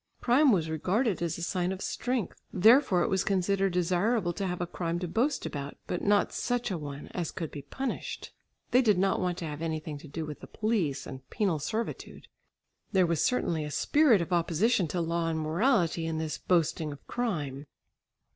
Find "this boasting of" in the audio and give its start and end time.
16.17-17.05